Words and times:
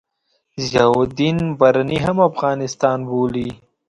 ضیاألدین 0.69 1.37
برني 1.59 1.97
هم 2.05 2.17
افغانستان 2.29 2.97
بولي. 3.09 3.49